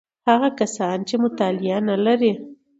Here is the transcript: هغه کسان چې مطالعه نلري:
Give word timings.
هغه 0.29 0.49
کسان 0.59 0.97
چې 1.07 1.15
مطالعه 1.23 1.79
نلري: 1.89 2.33